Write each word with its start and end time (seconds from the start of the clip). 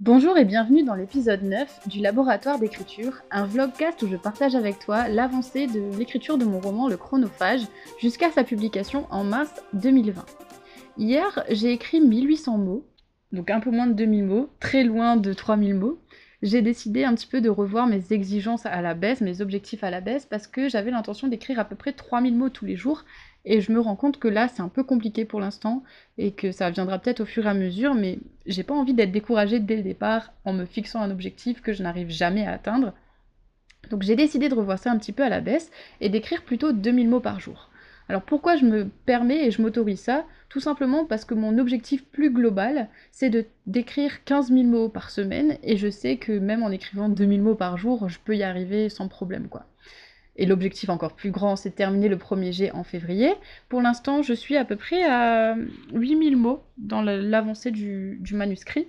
Bonjour 0.00 0.38
et 0.38 0.46
bienvenue 0.46 0.82
dans 0.82 0.94
l'épisode 0.94 1.42
9 1.42 1.86
du 1.86 2.00
Laboratoire 2.00 2.58
d'écriture, 2.58 3.20
un 3.30 3.44
vlogcast 3.44 4.02
où 4.02 4.08
je 4.08 4.16
partage 4.16 4.54
avec 4.54 4.78
toi 4.78 5.08
l'avancée 5.08 5.66
de 5.66 5.94
l'écriture 5.98 6.38
de 6.38 6.46
mon 6.46 6.58
roman 6.58 6.88
Le 6.88 6.96
Chronophage 6.96 7.60
jusqu'à 8.00 8.30
sa 8.30 8.42
publication 8.42 9.06
en 9.10 9.24
mars 9.24 9.52
2020. 9.74 10.24
Hier, 10.96 11.44
j'ai 11.50 11.72
écrit 11.72 12.00
1800 12.00 12.56
mots, 12.56 12.86
donc 13.32 13.50
un 13.50 13.60
peu 13.60 13.70
moins 13.70 13.86
de 13.86 13.92
2000 13.92 14.24
mots, 14.24 14.48
très 14.58 14.84
loin 14.84 15.18
de 15.18 15.34
3000 15.34 15.74
mots. 15.74 16.00
J'ai 16.40 16.62
décidé 16.62 17.04
un 17.04 17.14
petit 17.14 17.26
peu 17.26 17.42
de 17.42 17.50
revoir 17.50 17.86
mes 17.86 18.02
exigences 18.10 18.64
à 18.64 18.80
la 18.80 18.94
baisse, 18.94 19.20
mes 19.20 19.42
objectifs 19.42 19.84
à 19.84 19.90
la 19.90 20.00
baisse, 20.00 20.24
parce 20.24 20.46
que 20.46 20.70
j'avais 20.70 20.90
l'intention 20.90 21.28
d'écrire 21.28 21.58
à 21.58 21.66
peu 21.66 21.76
près 21.76 21.92
3000 21.92 22.34
mots 22.34 22.48
tous 22.48 22.64
les 22.64 22.76
jours, 22.76 23.04
et 23.44 23.60
je 23.60 23.72
me 23.72 23.80
rends 23.80 23.96
compte 23.96 24.18
que 24.18 24.28
là, 24.28 24.48
c'est 24.48 24.62
un 24.62 24.68
peu 24.68 24.84
compliqué 24.84 25.24
pour 25.24 25.40
l'instant 25.40 25.82
et 26.18 26.32
que 26.32 26.52
ça 26.52 26.70
viendra 26.70 26.98
peut-être 26.98 27.20
au 27.20 27.26
fur 27.26 27.46
et 27.46 27.50
à 27.50 27.54
mesure, 27.54 27.94
mais 27.94 28.18
j'ai 28.46 28.62
pas 28.62 28.74
envie 28.74 28.94
d'être 28.94 29.12
découragée 29.12 29.60
dès 29.60 29.76
le 29.76 29.82
départ 29.82 30.32
en 30.44 30.52
me 30.52 30.66
fixant 30.66 31.00
un 31.00 31.10
objectif 31.10 31.62
que 31.62 31.72
je 31.72 31.82
n'arrive 31.82 32.10
jamais 32.10 32.46
à 32.46 32.52
atteindre. 32.52 32.92
Donc 33.90 34.02
j'ai 34.02 34.16
décidé 34.16 34.48
de 34.48 34.54
revoir 34.54 34.78
ça 34.78 34.90
un 34.90 34.98
petit 34.98 35.12
peu 35.12 35.22
à 35.22 35.28
la 35.28 35.40
baisse 35.40 35.70
et 36.00 36.08
d'écrire 36.08 36.42
plutôt 36.42 36.72
2000 36.72 37.08
mots 37.08 37.20
par 37.20 37.40
jour. 37.40 37.70
Alors 38.10 38.22
pourquoi 38.22 38.56
je 38.56 38.64
me 38.64 38.88
permets 39.06 39.46
et 39.46 39.50
je 39.50 39.62
m'autorise 39.62 40.00
ça? 40.00 40.26
Tout 40.48 40.58
simplement 40.58 41.04
parce 41.04 41.24
que 41.24 41.34
mon 41.34 41.58
objectif 41.58 42.04
plus 42.04 42.30
global, 42.30 42.88
c'est 43.12 43.30
de 43.30 43.46
d'écrire 43.66 44.24
15 44.24 44.48
000 44.48 44.64
mots 44.64 44.88
par 44.88 45.10
semaine, 45.10 45.58
et 45.62 45.76
je 45.76 45.88
sais 45.88 46.16
que 46.16 46.32
même 46.32 46.64
en 46.64 46.70
écrivant 46.70 47.08
2000 47.08 47.40
mots 47.40 47.54
par 47.54 47.78
jour, 47.78 48.08
je 48.08 48.18
peux 48.18 48.36
y 48.36 48.42
arriver 48.42 48.88
sans 48.88 49.06
problème 49.06 49.48
quoi. 49.48 49.64
Et 50.40 50.46
l'objectif 50.46 50.88
encore 50.88 51.12
plus 51.12 51.30
grand, 51.30 51.54
c'est 51.54 51.68
de 51.68 51.74
terminer 51.74 52.08
le 52.08 52.16
premier 52.16 52.50
jet 52.50 52.72
en 52.72 52.82
février. 52.82 53.34
Pour 53.68 53.82
l'instant, 53.82 54.22
je 54.22 54.32
suis 54.32 54.56
à 54.56 54.64
peu 54.64 54.74
près 54.74 55.04
à 55.04 55.54
8000 55.92 56.34
mots 56.34 56.62
dans 56.78 57.02
l'avancée 57.02 57.70
du, 57.70 58.18
manuscrit. 58.32 58.88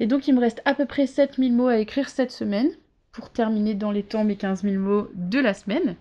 Et 0.00 0.08
donc, 0.08 0.26
il 0.26 0.34
me 0.34 0.40
reste 0.40 0.60
à 0.64 0.74
peu 0.74 0.86
près 0.86 1.06
7000 1.06 1.54
mots 1.54 1.68
à 1.68 1.78
écrire 1.78 2.08
cette 2.08 2.32
semaine 2.32 2.68
pour 3.12 3.30
terminer 3.30 3.74
dans 3.74 3.92
les 3.92 4.02
temps 4.02 4.24
mes 4.24 4.34
15 4.34 4.64
000 4.64 4.74
mots 4.82 5.08
de 5.14 5.38
la 5.38 5.54
semaine. 5.54 5.94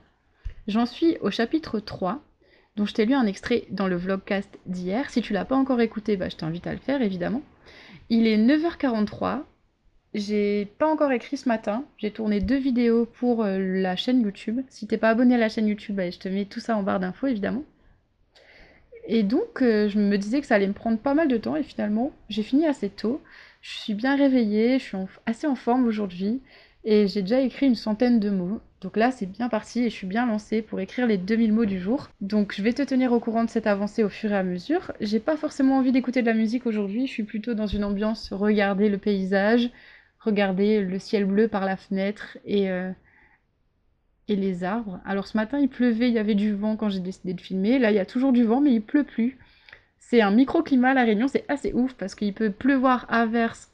J'en 0.67 0.88
suis 0.88 1.16
au 1.22 1.29
chapitre 1.29 1.79
3, 1.79 2.19
dont 2.75 2.88
je 2.88 2.94
t'ai 2.95 3.05
lu 3.05 3.13
un 3.13 3.27
extrait 3.27 3.66
dans 3.69 3.88
le 3.88 3.97
vlogcast 3.97 4.57
d'hier. 4.66 5.11
Si 5.11 5.22
tu 5.22 5.33
l'as 5.33 5.45
pas 5.45 5.55
encore 5.55 5.79
écouté, 5.79 6.17
bah, 6.17 6.29
je 6.29 6.38
t'invite 6.38 6.66
à 6.66 6.73
le 6.73 6.79
faire, 6.79 7.03
évidemment. 7.03 7.44
Il 8.09 8.25
est 8.25 8.39
9h43, 8.39 9.44
j'ai 10.14 10.66
pas 10.78 10.88
encore 10.88 11.11
écrit 11.11 11.38
ce 11.38 11.50
matin. 11.50 11.86
J'ai 11.97 12.11
tourné 12.11 12.39
deux 12.39 12.58
vidéos 12.58 13.06
pour 13.06 13.44
euh, 13.44 13.58
la 13.58 13.95
chaîne 13.95 14.22
YouTube. 14.22 14.61
Si 14.69 14.86
t'es 14.88 14.97
pas 14.97 15.09
abonné 15.09 15.36
à 15.36 15.39
la 15.39 15.50
chaîne 15.50 15.67
YouTube, 15.67 15.95
bah, 15.95 16.09
je 16.09 16.19
te 16.19 16.30
mets 16.30 16.45
tout 16.45 16.59
ça 16.59 16.78
en 16.78 16.83
barre 16.83 17.00
d'infos 17.00 17.28
évidemment. 17.28 17.64
Et 19.08 19.23
donc 19.23 19.61
euh, 19.61 19.89
je 19.89 20.00
me 20.00 20.17
disais 20.17 20.39
que 20.39 20.47
ça 20.47 20.56
allait 20.56 20.67
me 20.67 20.73
prendre 20.73 20.97
pas 20.97 21.14
mal 21.14 21.28
de 21.28 21.38
temps 21.38 21.56
et 21.56 21.64
finalement 21.64 22.11
j'ai 22.30 22.44
fini 22.44 22.66
assez 22.66 22.89
tôt. 22.89 23.22
Je 23.61 23.72
suis 23.72 23.94
bien 23.94 24.16
réveillée, 24.16 24.80
je 24.80 24.84
suis 24.84 24.97
assez 25.25 25.47
en 25.47 25.56
forme 25.56 25.88
aujourd'hui 25.88 26.41
et 26.86 27.08
j'ai 27.08 27.22
déjà 27.22 27.39
écrit 27.41 27.66
une 27.66 27.75
centaine 27.75 28.19
de 28.19 28.30
mots. 28.30 28.59
Donc 28.81 28.97
là 28.97 29.11
c'est 29.11 29.25
bien 29.25 29.50
parti 29.50 29.84
et 29.84 29.89
je 29.89 29.95
suis 29.95 30.08
bien 30.08 30.25
lancée 30.25 30.61
pour 30.61 30.80
écrire 30.80 31.08
les 31.08 31.17
2000 31.17 31.53
mots 31.53 31.66
du 31.66 31.80
jour. 31.80 32.09
Donc 32.22 32.53
je 32.56 32.61
vais 32.61 32.73
te 32.73 32.81
tenir 32.81 33.11
au 33.14 33.19
courant 33.19 33.44
de 33.44 33.50
cette 33.50 33.67
avancée 33.67 34.03
au 34.03 34.09
fur 34.09 34.31
et 34.31 34.38
à 34.38 34.44
mesure. 34.44 34.91
J'ai 35.02 35.19
pas 35.19 35.38
forcément 35.38 35.78
envie 35.78 35.91
d'écouter 35.91 36.22
de 36.22 36.28
la 36.28 36.34
musique 36.34 36.66
aujourd'hui, 36.66 37.08
je 37.08 37.11
suis 37.11 37.23
plutôt 37.23 37.56
dans 37.56 37.67
une 37.67 37.84
ambiance 37.84 38.31
regarder 38.31 38.89
le 38.89 38.97
paysage, 38.97 39.69
regarder 40.23 40.81
le 40.81 40.99
ciel 40.99 41.25
bleu 41.25 41.47
par 41.47 41.66
la 41.66 41.77
fenêtre 41.77 42.38
et, 42.45 42.69
euh, 42.69 42.91
et 44.27 44.35
les 44.35 44.63
arbres. 44.63 44.99
Alors 45.05 45.27
ce 45.27 45.38
matin 45.38 45.59
il 45.59 45.69
pleuvait, 45.69 46.09
il 46.09 46.13
y 46.13 46.19
avait 46.19 46.35
du 46.35 46.53
vent 46.53 46.75
quand 46.75 46.89
j'ai 46.89 46.99
décidé 46.99 47.33
de 47.33 47.41
filmer. 47.41 47.79
Là 47.79 47.91
il 47.91 47.95
y 47.95 47.99
a 47.99 48.05
toujours 48.05 48.31
du 48.31 48.44
vent 48.44 48.61
mais 48.61 48.73
il 48.73 48.81
pleut 48.81 49.03
plus. 49.03 49.38
C'est 49.99 50.21
un 50.21 50.31
microclimat 50.31 50.89
à 50.89 50.94
La 50.94 51.03
Réunion, 51.03 51.27
c'est 51.27 51.45
assez 51.49 51.73
ouf 51.73 51.94
parce 51.94 52.16
qu'il 52.16 52.33
peut 52.33 52.51
pleuvoir 52.51 53.05
à 53.09 53.25
verse 53.25 53.71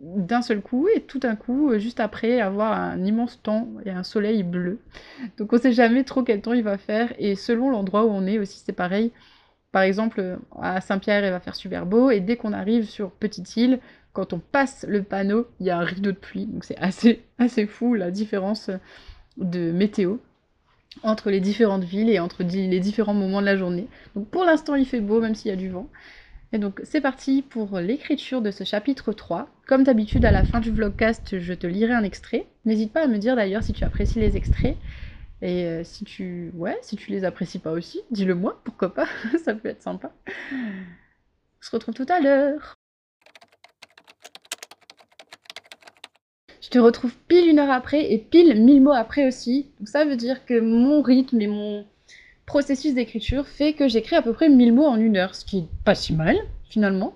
d'un 0.00 0.42
seul 0.42 0.60
coup 0.60 0.88
et 0.94 1.00
tout 1.00 1.18
d'un 1.18 1.36
coup, 1.36 1.70
euh, 1.70 1.78
juste 1.78 2.00
après, 2.00 2.40
avoir 2.40 2.78
un 2.78 3.02
immense 3.04 3.42
temps 3.42 3.68
et 3.84 3.90
un 3.90 4.02
soleil 4.02 4.42
bleu. 4.42 4.78
Donc 5.38 5.52
on 5.52 5.58
sait 5.58 5.72
jamais 5.72 6.04
trop 6.04 6.22
quel 6.22 6.42
temps 6.42 6.52
il 6.52 6.62
va 6.62 6.76
faire 6.76 7.12
et 7.18 7.34
selon 7.34 7.70
l'endroit 7.70 8.04
où 8.04 8.10
on 8.10 8.26
est 8.26 8.38
aussi 8.38 8.62
c'est 8.64 8.72
pareil. 8.72 9.12
Par 9.76 9.82
exemple, 9.82 10.38
à 10.58 10.80
Saint-Pierre, 10.80 11.22
il 11.22 11.30
va 11.30 11.38
faire 11.38 11.54
super 11.54 11.84
beau, 11.84 12.10
et 12.10 12.20
dès 12.20 12.36
qu'on 12.36 12.54
arrive 12.54 12.84
sur 12.88 13.10
Petite 13.10 13.58
Île, 13.58 13.78
quand 14.16 14.32
on 14.32 14.38
passe 14.38 14.86
le 14.88 15.02
panneau, 15.02 15.46
il 15.60 15.66
y 15.66 15.70
a 15.70 15.76
un 15.76 15.84
rideau 15.84 16.10
de 16.10 16.16
pluie. 16.16 16.46
Donc 16.46 16.64
c'est 16.64 16.78
assez, 16.78 17.22
assez 17.38 17.66
fou 17.66 17.92
la 17.92 18.10
différence 18.10 18.70
de 19.36 19.70
météo 19.72 20.16
entre 21.02 21.30
les 21.30 21.40
différentes 21.40 21.84
villes 21.84 22.08
et 22.08 22.18
entre 22.18 22.42
les 22.42 22.80
différents 22.80 23.12
moments 23.12 23.42
de 23.42 23.46
la 23.46 23.56
journée. 23.56 23.88
Donc 24.14 24.28
pour 24.28 24.44
l'instant 24.44 24.74
il 24.74 24.86
fait 24.86 25.00
beau 25.00 25.20
même 25.20 25.34
s'il 25.34 25.50
y 25.50 25.52
a 25.52 25.56
du 25.56 25.68
vent. 25.68 25.90
Et 26.54 26.58
donc 26.58 26.80
c'est 26.82 27.02
parti 27.02 27.42
pour 27.42 27.78
l'écriture 27.78 28.40
de 28.40 28.50
ce 28.50 28.64
chapitre 28.64 29.12
3. 29.12 29.50
Comme 29.66 29.84
d'habitude 29.84 30.24
à 30.24 30.30
la 30.30 30.44
fin 30.44 30.60
du 30.60 30.70
vlogcast 30.70 31.38
je 31.38 31.52
te 31.52 31.66
lirai 31.66 31.92
un 31.92 32.02
extrait. 32.02 32.46
N'hésite 32.64 32.94
pas 32.94 33.04
à 33.04 33.08
me 33.08 33.18
dire 33.18 33.36
d'ailleurs 33.36 33.62
si 33.62 33.74
tu 33.74 33.84
apprécies 33.84 34.18
les 34.18 34.38
extraits. 34.38 34.78
Et 35.42 35.66
euh, 35.66 35.84
si 35.84 36.06
tu 36.06 36.52
ouais, 36.54 36.78
si 36.80 36.96
tu 36.96 37.10
les 37.10 37.24
apprécies 37.24 37.58
pas 37.58 37.72
aussi, 37.72 38.00
dis-le 38.10 38.34
moi, 38.34 38.62
pourquoi 38.64 38.94
pas, 38.94 39.08
ça 39.44 39.54
peut 39.54 39.68
être 39.68 39.82
sympa. 39.82 40.10
On 40.50 41.60
se 41.60 41.70
retrouve 41.70 41.92
tout 41.94 42.06
à 42.08 42.20
l'heure. 42.20 42.75
Je 46.76 46.80
te 46.82 46.84
retrouve 46.84 47.14
pile 47.26 47.48
une 47.48 47.58
heure 47.58 47.70
après 47.70 48.12
et 48.12 48.18
pile 48.18 48.62
mille 48.62 48.82
mots 48.82 48.92
après 48.92 49.26
aussi. 49.26 49.64
Donc 49.80 49.88
ça 49.88 50.04
veut 50.04 50.14
dire 50.14 50.44
que 50.44 50.60
mon 50.60 51.00
rythme 51.00 51.40
et 51.40 51.46
mon 51.46 51.86
processus 52.44 52.92
d'écriture 52.92 53.48
fait 53.48 53.72
que 53.72 53.88
j'écris 53.88 54.14
à 54.14 54.20
peu 54.20 54.34
près 54.34 54.50
1000 54.50 54.74
mots 54.74 54.84
en 54.84 55.00
une 55.00 55.16
heure, 55.16 55.34
ce 55.34 55.46
qui 55.46 55.60
est 55.60 55.68
pas 55.86 55.94
si 55.94 56.12
mal 56.12 56.36
finalement. 56.68 57.14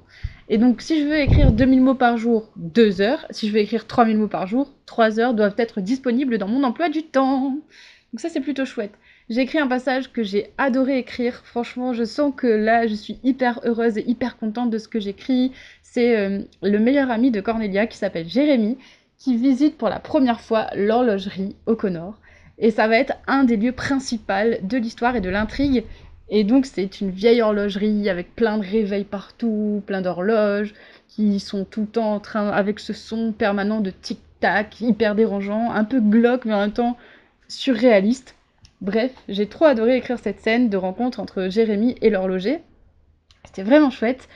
Et 0.48 0.56
donc 0.56 0.80
si 0.80 0.98
je 0.98 1.06
veux 1.06 1.18
écrire 1.18 1.52
2000 1.52 1.82
mots 1.82 1.94
par 1.94 2.16
jour, 2.16 2.48
2 2.56 3.02
heures. 3.02 3.26
Si 3.28 3.48
je 3.48 3.52
veux 3.52 3.58
écrire 3.58 3.86
3000 3.86 4.16
mots 4.16 4.28
par 4.28 4.46
jour, 4.46 4.72
3 4.86 5.20
heures 5.20 5.34
doivent 5.34 5.56
être 5.58 5.82
disponibles 5.82 6.38
dans 6.38 6.48
mon 6.48 6.64
emploi 6.64 6.88
du 6.88 7.02
temps. 7.02 7.50
Donc 7.50 8.20
ça 8.20 8.30
c'est 8.30 8.40
plutôt 8.40 8.64
chouette. 8.64 8.94
J'ai 9.28 9.42
écrit 9.42 9.58
un 9.58 9.68
passage 9.68 10.10
que 10.10 10.22
j'ai 10.22 10.52
adoré 10.56 10.98
écrire. 10.98 11.42
Franchement, 11.44 11.92
je 11.92 12.02
sens 12.04 12.32
que 12.34 12.46
là, 12.46 12.88
je 12.88 12.94
suis 12.94 13.20
hyper 13.22 13.60
heureuse 13.64 13.98
et 13.98 14.04
hyper 14.08 14.38
contente 14.38 14.70
de 14.70 14.78
ce 14.78 14.88
que 14.88 14.98
j'écris. 14.98 15.52
C'est 15.82 16.16
euh, 16.16 16.40
le 16.62 16.78
meilleur 16.78 17.12
ami 17.12 17.30
de 17.30 17.40
Cornelia 17.40 17.86
qui 17.86 17.96
s'appelle 17.96 18.28
Jérémy 18.28 18.76
qui 19.20 19.36
visite 19.36 19.76
pour 19.76 19.90
la 19.90 20.00
première 20.00 20.40
fois 20.40 20.68
l'horlogerie 20.74 21.54
au 21.66 21.76
Connor. 21.76 22.14
Et 22.58 22.70
ça 22.70 22.88
va 22.88 22.96
être 22.96 23.12
un 23.26 23.44
des 23.44 23.56
lieux 23.56 23.72
principaux 23.72 24.56
de 24.62 24.78
l'histoire 24.78 25.14
et 25.14 25.20
de 25.20 25.28
l'intrigue. 25.28 25.84
Et 26.30 26.42
donc 26.42 26.64
c'est 26.64 27.00
une 27.00 27.10
vieille 27.10 27.42
horlogerie 27.42 28.08
avec 28.08 28.34
plein 28.34 28.56
de 28.56 28.64
réveils 28.64 29.04
partout, 29.04 29.82
plein 29.86 30.00
d'horloges 30.00 30.74
qui 31.08 31.38
sont 31.38 31.64
tout 31.64 31.82
le 31.82 31.86
temps 31.86 32.14
en 32.14 32.20
train 32.20 32.48
avec 32.48 32.80
ce 32.80 32.92
son 32.92 33.32
permanent 33.32 33.80
de 33.80 33.90
tic-tac 33.90 34.80
hyper 34.80 35.14
dérangeant, 35.14 35.70
un 35.70 35.84
peu 35.84 36.00
glauque 36.00 36.46
mais 36.46 36.54
en 36.54 36.60
même 36.60 36.72
temps 36.72 36.96
surréaliste. 37.48 38.36
Bref, 38.80 39.12
j'ai 39.28 39.48
trop 39.48 39.66
adoré 39.66 39.96
écrire 39.96 40.18
cette 40.18 40.40
scène 40.40 40.70
de 40.70 40.76
rencontre 40.78 41.20
entre 41.20 41.48
Jérémy 41.50 41.94
et 42.00 42.08
l'horloger. 42.08 42.60
C'était 43.44 43.64
vraiment 43.64 43.90
chouette. 43.90 44.28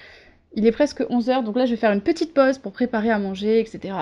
Il 0.54 0.66
est 0.66 0.72
presque 0.72 1.00
11h, 1.00 1.42
donc 1.42 1.56
là 1.56 1.64
je 1.64 1.70
vais 1.70 1.76
faire 1.78 1.92
une 1.92 2.02
petite 2.02 2.34
pause 2.34 2.58
pour 2.58 2.72
préparer 2.72 3.10
à 3.10 3.18
manger, 3.18 3.60
etc. 3.60 3.94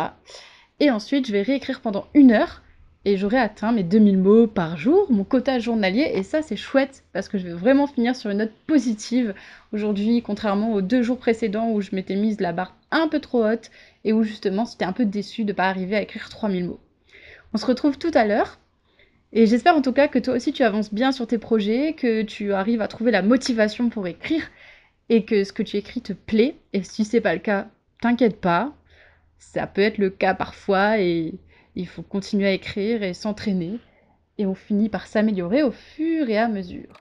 Et 0.80 0.90
ensuite, 0.90 1.26
je 1.26 1.32
vais 1.32 1.42
réécrire 1.42 1.80
pendant 1.80 2.06
une 2.14 2.32
heure 2.32 2.62
et 3.04 3.16
j'aurai 3.16 3.38
atteint 3.38 3.72
mes 3.72 3.82
2000 3.82 4.18
mots 4.18 4.46
par 4.46 4.76
jour, 4.76 5.10
mon 5.10 5.24
quota 5.24 5.58
journalier, 5.58 6.12
et 6.14 6.22
ça 6.22 6.40
c'est 6.40 6.56
chouette 6.56 7.02
parce 7.12 7.28
que 7.28 7.36
je 7.36 7.46
vais 7.46 7.52
vraiment 7.52 7.86
finir 7.86 8.14
sur 8.14 8.30
une 8.30 8.38
note 8.38 8.52
positive 8.66 9.34
aujourd'hui, 9.72 10.22
contrairement 10.22 10.72
aux 10.72 10.82
deux 10.82 11.02
jours 11.02 11.18
précédents 11.18 11.70
où 11.70 11.80
je 11.80 11.94
m'étais 11.94 12.14
mise 12.14 12.40
la 12.40 12.52
barre 12.52 12.76
un 12.90 13.08
peu 13.08 13.18
trop 13.18 13.44
haute 13.44 13.70
et 14.04 14.12
où 14.12 14.22
justement 14.22 14.64
j'étais 14.64 14.84
un 14.84 14.92
peu 14.92 15.04
déçue 15.04 15.42
de 15.42 15.48
ne 15.48 15.56
pas 15.56 15.68
arriver 15.68 15.96
à 15.96 16.02
écrire 16.02 16.28
3000 16.28 16.66
mots. 16.66 16.80
On 17.52 17.58
se 17.58 17.66
retrouve 17.66 17.98
tout 17.98 18.12
à 18.14 18.24
l'heure, 18.24 18.58
et 19.32 19.46
j'espère 19.46 19.76
en 19.76 19.82
tout 19.82 19.92
cas 19.92 20.08
que 20.08 20.18
toi 20.18 20.34
aussi 20.34 20.52
tu 20.52 20.62
avances 20.62 20.94
bien 20.94 21.10
sur 21.10 21.26
tes 21.26 21.38
projets, 21.38 21.94
que 21.94 22.22
tu 22.22 22.52
arrives 22.52 22.82
à 22.82 22.88
trouver 22.88 23.10
la 23.10 23.22
motivation 23.22 23.88
pour 23.88 24.06
écrire, 24.06 24.48
et 25.08 25.24
que 25.24 25.42
ce 25.42 25.52
que 25.52 25.64
tu 25.64 25.76
écris 25.76 26.02
te 26.02 26.12
plaît, 26.12 26.54
et 26.72 26.84
si 26.84 27.04
c'est 27.04 27.20
pas 27.20 27.34
le 27.34 27.40
cas, 27.40 27.66
t'inquiète 28.00 28.40
pas, 28.40 28.72
ça 29.42 29.66
peut 29.66 29.82
être 29.82 29.98
le 29.98 30.08
cas 30.08 30.34
parfois 30.34 30.98
et 30.98 31.34
il 31.74 31.86
faut 31.86 32.02
continuer 32.02 32.46
à 32.46 32.52
écrire 32.52 33.02
et 33.02 33.12
s'entraîner. 33.12 33.80
Et 34.38 34.46
on 34.46 34.54
finit 34.54 34.88
par 34.88 35.06
s'améliorer 35.06 35.62
au 35.62 35.72
fur 35.72 36.30
et 36.30 36.38
à 36.38 36.48
mesure. 36.48 36.94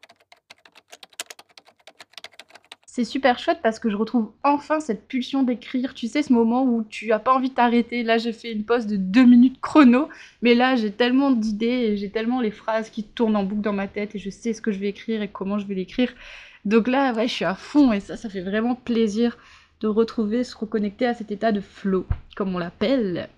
C'est 2.85 3.05
super 3.05 3.39
chouette 3.39 3.59
parce 3.63 3.79
que 3.79 3.89
je 3.89 3.95
retrouve 3.95 4.33
enfin 4.43 4.81
cette 4.81 5.07
pulsion 5.07 5.43
d'écrire, 5.43 5.93
tu 5.93 6.07
sais 6.07 6.23
ce 6.23 6.33
moment 6.33 6.65
où 6.65 6.83
tu 6.83 7.13
as 7.13 7.19
pas 7.19 7.33
envie 7.33 7.49
de 7.49 7.55
t'arrêter, 7.55 8.03
là 8.03 8.17
j'ai 8.17 8.33
fait 8.33 8.51
une 8.51 8.65
pause 8.65 8.85
de 8.85 8.97
deux 8.97 9.23
minutes 9.23 9.61
chrono, 9.61 10.09
mais 10.41 10.55
là 10.55 10.75
j'ai 10.75 10.91
tellement 10.91 11.31
d'idées 11.31 11.65
et 11.67 11.95
j'ai 11.95 12.09
tellement 12.09 12.41
les 12.41 12.51
phrases 12.51 12.89
qui 12.89 13.05
tournent 13.05 13.38
en 13.38 13.45
boucle 13.45 13.61
dans 13.61 13.71
ma 13.71 13.88
tête 13.88 14.15
et 14.15 14.19
je 14.19 14.29
sais 14.29 14.51
ce 14.51 14.61
que 14.61 14.73
je 14.73 14.79
vais 14.79 14.89
écrire 14.89 15.21
et 15.21 15.29
comment 15.29 15.57
je 15.57 15.67
vais 15.67 15.75
l'écrire. 15.75 16.11
Donc 16.65 16.89
là 16.89 17.13
ouais 17.13 17.29
je 17.29 17.33
suis 17.33 17.45
à 17.45 17.55
fond 17.55 17.93
et 17.93 18.01
ça 18.01 18.17
ça 18.17 18.29
fait 18.29 18.41
vraiment 18.41 18.75
plaisir 18.75 19.38
de 19.81 19.87
retrouver, 19.87 20.43
se 20.43 20.55
reconnecter 20.55 21.05
à 21.07 21.13
cet 21.13 21.31
état 21.31 21.51
de 21.51 21.59
flow, 21.59 22.05
comme 22.35 22.55
on 22.55 22.59
l'appelle. 22.59 23.29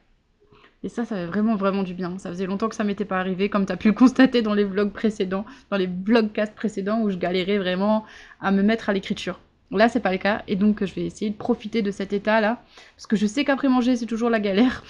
Et 0.84 0.90
ça, 0.90 1.06
ça 1.06 1.16
fait 1.16 1.26
vraiment, 1.26 1.56
vraiment 1.56 1.84
du 1.84 1.94
bien. 1.94 2.18
Ça 2.20 2.30
faisait 2.30 2.46
longtemps 2.46 2.68
que 2.68 2.76
ça 2.76 2.84
m'était 2.84 3.06
pas 3.06 3.20
arrivé, 3.20 3.48
comme 3.48 3.66
tu 3.66 3.72
as 3.72 3.78
pu 3.78 3.88
le 3.88 3.94
constater 3.94 4.42
dans 4.42 4.54
les 4.54 4.66
vlogs 4.66 4.92
précédents, 4.92 5.46
dans 5.72 5.78
les 5.78 5.88
vlogcasts 5.88 6.54
précédents 6.54 7.02
où 7.02 7.10
je 7.10 7.16
galérais 7.16 7.58
vraiment 7.58 8.04
à 8.42 8.52
me 8.52 8.62
mettre 8.62 8.90
à 8.90 8.94
l'écriture. 8.94 9.40
Là, 9.72 9.88
c'est 9.88 10.02
pas 10.02 10.12
le 10.12 10.18
cas, 10.18 10.44
et 10.48 10.56
donc 10.56 10.84
je 10.84 10.94
vais 10.94 11.06
essayer 11.06 11.32
de 11.32 11.38
profiter 11.38 11.82
de 11.82 11.90
cet 11.90 12.14
état-là, 12.14 12.62
parce 12.96 13.08
que 13.08 13.16
je 13.16 13.26
sais 13.26 13.44
qu'après 13.44 13.70
manger, 13.70 13.96
c'est 13.96 14.06
toujours 14.06 14.30
la 14.30 14.40
galère. 14.40 14.84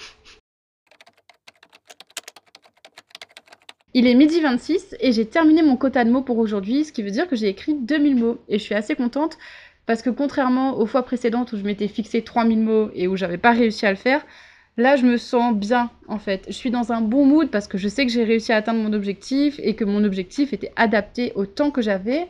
Il 3.96 4.08
est 4.08 4.14
midi 4.14 4.40
26 4.40 4.96
et 4.98 5.12
j'ai 5.12 5.24
terminé 5.24 5.62
mon 5.62 5.76
quota 5.76 6.04
de 6.04 6.10
mots 6.10 6.22
pour 6.22 6.38
aujourd'hui, 6.38 6.84
ce 6.84 6.92
qui 6.92 7.04
veut 7.04 7.12
dire 7.12 7.28
que 7.28 7.36
j'ai 7.36 7.46
écrit 7.46 7.74
2000 7.74 8.16
mots. 8.16 8.38
Et 8.48 8.58
je 8.58 8.64
suis 8.64 8.74
assez 8.74 8.96
contente 8.96 9.38
parce 9.86 10.02
que 10.02 10.10
contrairement 10.10 10.78
aux 10.78 10.86
fois 10.86 11.02
précédentes 11.02 11.52
où 11.52 11.56
je 11.56 11.62
m'étais 11.62 11.88
fixé 11.88 12.22
3000 12.22 12.60
mots 12.60 12.90
et 12.94 13.08
où 13.08 13.16
j'avais 13.16 13.38
pas 13.38 13.52
réussi 13.52 13.86
à 13.86 13.90
le 13.90 13.96
faire, 13.96 14.24
là 14.76 14.96
je 14.96 15.04
me 15.04 15.16
sens 15.16 15.54
bien 15.54 15.90
en 16.08 16.18
fait. 16.18 16.44
Je 16.48 16.52
suis 16.52 16.70
dans 16.70 16.92
un 16.92 17.00
bon 17.00 17.26
mood 17.26 17.50
parce 17.50 17.68
que 17.68 17.78
je 17.78 17.88
sais 17.88 18.06
que 18.06 18.12
j'ai 18.12 18.24
réussi 18.24 18.52
à 18.52 18.56
atteindre 18.56 18.80
mon 18.80 18.92
objectif 18.92 19.60
et 19.62 19.74
que 19.74 19.84
mon 19.84 20.04
objectif 20.04 20.52
était 20.52 20.72
adapté 20.76 21.32
au 21.34 21.46
temps 21.46 21.70
que 21.70 21.82
j'avais 21.82 22.28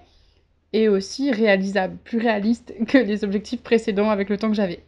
et 0.73 0.89
aussi 0.89 1.31
réalisable, 1.31 1.97
plus 2.05 2.19
réaliste 2.19 2.75
que 2.89 2.99
les 2.99 3.25
objectifs 3.25 3.63
précédents 3.63 4.11
avec 4.11 4.29
le 4.29 4.37
temps 4.37 4.49
que 4.49 4.57
j'avais. 4.57 4.83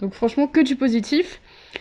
Donc 0.00 0.12
franchement, 0.12 0.46
que 0.46 0.60
du 0.60 0.76
positif. 0.76 1.40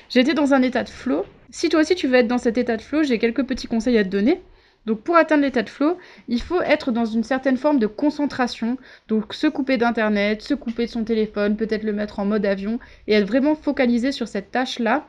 J'étais 0.10 0.34
dans 0.34 0.54
un 0.54 0.62
état 0.62 0.84
de 0.84 0.90
flow. 0.90 1.26
Si 1.50 1.70
toi 1.70 1.82
aussi 1.82 1.96
tu 1.96 2.08
veux 2.08 2.16
être 2.16 2.28
dans 2.28 2.38
cet 2.38 2.58
état 2.58 2.78
de 2.78 2.82
flow, 2.82 3.04
j'ai 3.04 3.20
quelques 3.20 3.46
petits 3.46 3.68
conseils 3.68 3.98
à 3.98 4.04
te 4.04 4.10
donner. 4.10 4.42
Donc 4.86 5.02
pour 5.02 5.16
atteindre 5.16 5.44
l'état 5.44 5.64
de 5.64 5.70
flow, 5.70 5.98
il 6.28 6.42
faut 6.42 6.62
être 6.62 6.92
dans 6.92 7.06
une 7.06 7.24
certaine 7.24 7.58
forme 7.58 7.80
de 7.80 7.88
concentration. 7.88 8.78
Donc 9.08 9.34
se 9.34 9.48
couper 9.48 9.78
d'internet, 9.78 10.42
se 10.42 10.54
couper 10.54 10.86
de 10.86 10.92
son 10.92 11.04
téléphone, 11.04 11.56
peut-être 11.58 11.84
le 11.84 11.94
mettre 11.94 12.20
en 12.20 12.26
mode 12.26 12.46
avion 12.46 12.80
et 13.08 13.14
être 13.14 13.28
vraiment 13.28 13.56
focalisé 13.56 14.12
sur 14.12 14.28
cette 14.28 14.52
tâche-là 14.52 15.08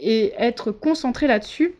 et 0.00 0.32
être 0.38 0.70
concentré 0.72 1.26
là-dessus 1.26 1.74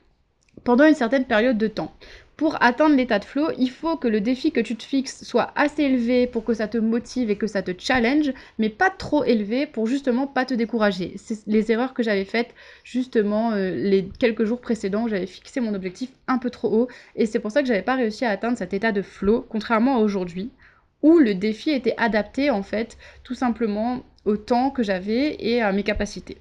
pendant 0.64 0.84
une 0.84 0.94
certaine 0.94 1.24
période 1.24 1.56
de 1.56 1.68
temps 1.68 1.94
pour 2.38 2.62
atteindre 2.62 2.94
l'état 2.94 3.18
de 3.18 3.24
flow, 3.24 3.48
il 3.58 3.68
faut 3.68 3.96
que 3.96 4.06
le 4.06 4.20
défi 4.20 4.52
que 4.52 4.60
tu 4.60 4.76
te 4.76 4.84
fixes 4.84 5.24
soit 5.24 5.50
assez 5.56 5.82
élevé 5.82 6.28
pour 6.28 6.44
que 6.44 6.54
ça 6.54 6.68
te 6.68 6.78
motive 6.78 7.30
et 7.30 7.36
que 7.36 7.48
ça 7.48 7.62
te 7.62 7.72
challenge, 7.76 8.32
mais 8.58 8.68
pas 8.68 8.90
trop 8.90 9.24
élevé 9.24 9.66
pour 9.66 9.88
justement 9.88 10.28
pas 10.28 10.44
te 10.44 10.54
décourager. 10.54 11.14
C'est 11.16 11.44
les 11.48 11.72
erreurs 11.72 11.94
que 11.94 12.04
j'avais 12.04 12.24
faites 12.24 12.54
justement 12.84 13.50
euh, 13.50 13.74
les 13.74 14.08
quelques 14.20 14.44
jours 14.44 14.60
précédents 14.60 15.02
où 15.02 15.08
j'avais 15.08 15.26
fixé 15.26 15.58
mon 15.58 15.74
objectif 15.74 16.10
un 16.28 16.38
peu 16.38 16.48
trop 16.48 16.72
haut 16.72 16.88
et 17.16 17.26
c'est 17.26 17.40
pour 17.40 17.50
ça 17.50 17.60
que 17.60 17.66
j'avais 17.66 17.82
pas 17.82 17.96
réussi 17.96 18.24
à 18.24 18.30
atteindre 18.30 18.56
cet 18.56 18.72
état 18.72 18.92
de 18.92 19.02
flow, 19.02 19.44
contrairement 19.48 19.96
à 19.96 19.98
aujourd'hui 19.98 20.52
où 21.02 21.18
le 21.18 21.34
défi 21.34 21.70
était 21.70 21.94
adapté 21.96 22.50
en 22.50 22.62
fait 22.62 22.98
tout 23.24 23.34
simplement 23.34 24.04
au 24.24 24.36
temps 24.36 24.70
que 24.70 24.84
j'avais 24.84 25.36
et 25.40 25.60
à 25.60 25.72
mes 25.72 25.82
capacités. 25.82 26.38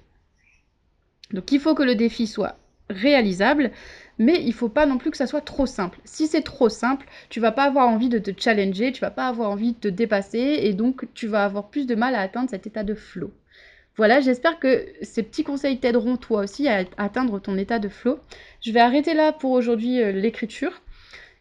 Donc 1.31 1.51
il 1.51 1.59
faut 1.59 1.73
que 1.73 1.81
le 1.83 1.95
défi 1.95 2.27
soit 2.27 2.55
réalisable, 2.89 3.71
mais 4.17 4.41
il 4.43 4.53
faut 4.53 4.69
pas 4.69 4.85
non 4.85 4.97
plus 4.97 5.11
que 5.11 5.17
ça 5.17 5.27
soit 5.27 5.41
trop 5.41 5.65
simple. 5.65 5.99
Si 6.05 6.27
c'est 6.27 6.41
trop 6.41 6.69
simple, 6.69 7.05
tu 7.29 7.39
vas 7.39 7.51
pas 7.51 7.63
avoir 7.63 7.87
envie 7.87 8.09
de 8.09 8.19
te 8.19 8.31
challenger, 8.37 8.91
tu 8.91 9.01
vas 9.01 9.11
pas 9.11 9.27
avoir 9.27 9.49
envie 9.51 9.73
de 9.73 9.79
te 9.79 9.87
dépasser 9.87 10.59
et 10.61 10.73
donc 10.73 11.05
tu 11.13 11.27
vas 11.27 11.45
avoir 11.45 11.69
plus 11.69 11.85
de 11.85 11.95
mal 11.95 12.15
à 12.15 12.21
atteindre 12.21 12.49
cet 12.49 12.67
état 12.67 12.83
de 12.83 12.95
flow. 12.95 13.31
Voilà, 13.95 14.21
j'espère 14.21 14.59
que 14.59 14.85
ces 15.01 15.23
petits 15.23 15.43
conseils 15.43 15.79
t'aideront 15.79 16.17
toi 16.17 16.41
aussi 16.41 16.67
à 16.67 16.85
atteindre 16.97 17.39
ton 17.39 17.57
état 17.57 17.79
de 17.79 17.89
flow. 17.89 18.19
Je 18.61 18.71
vais 18.71 18.79
arrêter 18.79 19.15
là 19.15 19.33
pour 19.33 19.51
aujourd'hui 19.51 20.01
euh, 20.01 20.11
l'écriture. 20.11 20.81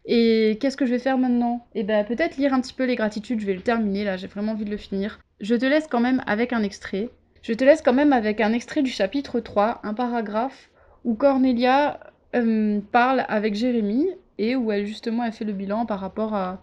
Et 0.06 0.56
qu'est-ce 0.60 0.76
que 0.76 0.86
je 0.86 0.92
vais 0.92 0.98
faire 0.98 1.18
maintenant? 1.18 1.66
Eh 1.74 1.82
bien 1.82 2.04
peut-être 2.04 2.36
lire 2.36 2.54
un 2.54 2.60
petit 2.60 2.72
peu 2.72 2.84
les 2.84 2.94
gratitudes, 2.94 3.40
je 3.40 3.46
vais 3.46 3.54
le 3.54 3.60
terminer 3.60 4.04
là, 4.04 4.16
j'ai 4.16 4.28
vraiment 4.28 4.52
envie 4.52 4.64
de 4.64 4.70
le 4.70 4.76
finir. 4.76 5.18
Je 5.40 5.54
te 5.54 5.66
laisse 5.66 5.88
quand 5.88 6.00
même 6.00 6.22
avec 6.26 6.52
un 6.52 6.62
extrait. 6.62 7.10
Je 7.42 7.52
te 7.52 7.64
laisse 7.64 7.82
quand 7.82 7.92
même 7.92 8.12
avec 8.12 8.40
un 8.40 8.52
extrait 8.52 8.82
du 8.82 8.90
chapitre 8.90 9.40
3, 9.40 9.80
un 9.82 9.94
paragraphe 9.94 10.70
où 11.04 11.14
Cornelia 11.14 12.00
euh, 12.34 12.80
parle 12.92 13.24
avec 13.28 13.54
Jérémy 13.54 14.08
et 14.38 14.56
où 14.56 14.72
elle 14.72 14.86
justement 14.86 15.22
a 15.22 15.30
fait 15.30 15.44
le 15.44 15.52
bilan 15.52 15.86
par 15.86 16.00
rapport 16.00 16.34
à, 16.34 16.60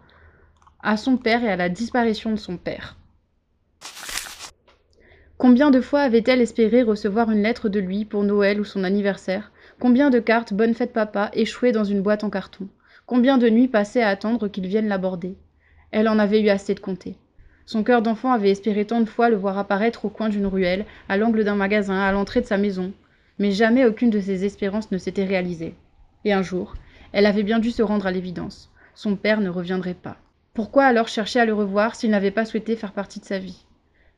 à 0.82 0.98
son 0.98 1.18
père 1.18 1.44
et 1.44 1.50
à 1.50 1.56
la 1.56 1.70
disparition 1.70 2.32
de 2.32 2.36
son 2.36 2.58
père. 2.58 2.98
Combien 5.38 5.72
de 5.72 5.82
fois 5.82 6.02
avait-elle 6.02 6.42
espéré 6.42 6.84
recevoir 6.84 7.32
une 7.32 7.42
lettre 7.42 7.68
de 7.68 7.80
lui 7.80 8.06
pour 8.06 8.24
Noël 8.24 8.62
ou 8.62 8.64
son 8.64 8.84
anniversaire? 8.84 9.52
Combien 9.80 10.10
de 10.10 10.20
cartes 10.20 10.54
Bonne 10.54 10.74
fête 10.74 10.94
papa 10.94 11.32
échouées 11.34 11.72
dans 11.72 11.84
une 11.84 12.02
boîte 12.02 12.24
en 12.24 12.30
carton? 12.30 12.68
Combien 13.06 13.38
de 13.38 13.50
nuits 13.50 13.68
passées 13.68 14.02
à 14.02 14.10
attendre 14.10 14.48
qu'il 14.48 14.68
vienne 14.68 14.88
l'aborder? 14.88 15.36
Elle 15.92 16.08
en 16.08 16.20
avait 16.20 16.42
eu 16.42 16.50
assez 16.50 16.74
de 16.74 16.80
compter. 16.80 17.18
Son 17.66 17.84
cœur 17.84 18.02
d'enfant 18.02 18.32
avait 18.32 18.52
espéré 18.52 18.86
tant 18.86 19.02
de 19.02 19.06
fois 19.06 19.30
le 19.30 19.36
voir 19.36 19.58
apparaître 19.58 20.06
au 20.06 20.10
coin 20.10 20.30
d'une 20.30 20.46
ruelle, 20.46 20.86
à 21.10 21.18
l'angle 21.18 21.44
d'un 21.44 21.56
magasin, 21.56 22.00
à 22.00 22.12
l'entrée 22.12 22.42
de 22.42 22.46
sa 22.46 22.58
maison, 22.58 22.94
mais 23.40 23.52
jamais 23.52 23.86
aucune 23.86 24.10
de 24.10 24.20
ses 24.20 24.46
espérances 24.46 24.92
ne 24.92 24.98
s'était 24.98 25.26
réalisée. 25.26 25.76
Et 26.26 26.34
un 26.34 26.42
jour, 26.42 26.76
elle 27.12 27.26
avait 27.26 27.44
bien 27.44 27.60
dû 27.60 27.72
se 27.72 27.82
rendre 27.82 28.08
à 28.08 28.12
l'évidence. 28.12 28.72
Son 28.96 29.16
père 29.16 29.42
ne 29.42 29.50
reviendrait 29.50 29.94
pas. 29.94 30.18
Pourquoi 30.54 30.86
alors 30.86 31.08
chercher 31.08 31.40
à 31.40 31.46
le 31.46 31.54
revoir 31.54 31.96
s'il 31.96 32.12
n'avait 32.12 32.32
pas 32.32 32.46
souhaité 32.46 32.76
faire 32.76 32.94
partie 32.94 33.20
de 33.20 33.26
sa 33.26 33.40
vie? 33.40 33.66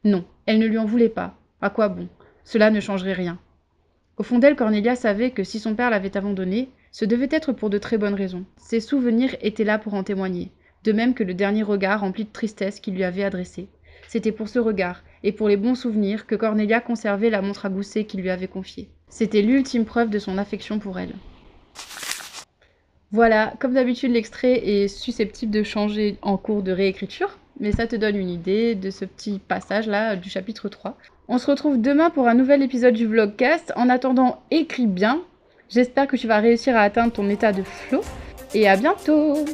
Non, 0.03 0.25
elle 0.45 0.59
ne 0.59 0.67
lui 0.67 0.77
en 0.77 0.85
voulait 0.85 1.09
pas. 1.09 1.35
À 1.61 1.69
quoi 1.69 1.89
bon? 1.89 2.07
Cela 2.43 2.69
ne 2.69 2.79
changerait 2.79 3.13
rien. 3.13 3.39
Au 4.17 4.23
fond 4.23 4.39
d'elle, 4.39 4.55
Cornelia 4.55 4.95
savait 4.95 5.31
que 5.31 5.43
si 5.43 5.59
son 5.59 5.75
père 5.75 5.89
l'avait 5.89 6.15
abandonnée, 6.15 6.69
ce 6.91 7.05
devait 7.05 7.29
être 7.31 7.51
pour 7.51 7.69
de 7.69 7.77
très 7.77 7.97
bonnes 7.97 8.13
raisons. 8.13 8.45
Ses 8.57 8.79
souvenirs 8.79 9.35
étaient 9.41 9.63
là 9.63 9.79
pour 9.79 9.93
en 9.93 10.03
témoigner, 10.03 10.51
de 10.83 10.91
même 10.93 11.13
que 11.13 11.23
le 11.23 11.33
dernier 11.33 11.63
regard 11.63 12.01
rempli 12.01 12.23
de 12.23 12.31
tristesse 12.31 12.79
qu'il 12.79 12.95
lui 12.95 13.03
avait 13.03 13.23
adressé. 13.23 13.67
C'était 14.07 14.31
pour 14.31 14.47
ce 14.47 14.59
regard, 14.59 15.03
et 15.23 15.31
pour 15.31 15.49
les 15.49 15.57
bons 15.57 15.75
souvenirs, 15.75 16.27
que 16.27 16.35
Cornelia 16.35 16.79
conservait 16.79 17.29
la 17.29 17.41
montre 17.41 17.65
à 17.65 17.69
gousset 17.69 18.05
qu'il 18.05 18.21
lui 18.21 18.29
avait 18.29 18.47
confiée. 18.47 18.89
C'était 19.07 19.41
l'ultime 19.41 19.85
preuve 19.85 20.09
de 20.09 20.19
son 20.19 20.37
affection 20.37 20.79
pour 20.79 20.99
elle. 20.99 21.13
Voilà, 23.11 23.53
comme 23.59 23.73
d'habitude, 23.73 24.11
l'extrait 24.11 24.57
est 24.67 24.87
susceptible 24.87 25.51
de 25.51 25.63
changer 25.63 26.17
en 26.21 26.37
cours 26.37 26.63
de 26.63 26.71
réécriture, 26.71 27.37
mais 27.59 27.71
ça 27.71 27.87
te 27.87 27.95
donne 27.95 28.17
une 28.17 28.29
idée 28.29 28.75
de 28.75 28.89
ce 28.89 29.05
petit 29.05 29.39
passage-là 29.39 30.15
du 30.15 30.29
chapitre 30.29 30.67
3. 30.67 30.97
On 31.27 31.37
se 31.37 31.49
retrouve 31.49 31.79
demain 31.79 32.09
pour 32.09 32.27
un 32.27 32.33
nouvel 32.33 32.61
épisode 32.61 32.93
du 32.93 33.07
vlogcast. 33.07 33.71
En 33.75 33.89
attendant, 33.89 34.43
écris 34.51 34.87
bien. 34.87 35.21
J'espère 35.69 36.07
que 36.07 36.17
tu 36.17 36.27
vas 36.27 36.39
réussir 36.39 36.75
à 36.75 36.81
atteindre 36.81 37.13
ton 37.13 37.29
état 37.29 37.51
de 37.51 37.63
flow. 37.63 38.01
Et 38.53 38.67
à 38.67 38.75
bientôt 38.75 39.45